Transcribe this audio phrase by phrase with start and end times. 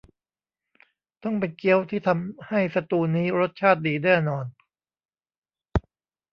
[1.23, 4.45] ต้องเป็นเกี๊ยวที่ทำให้สตูว์นี้รสชาติดีแน่นอน